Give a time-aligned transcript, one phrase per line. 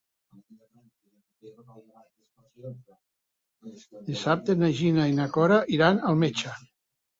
[4.09, 6.59] Dissabte na Gina i na Cora iran al metge.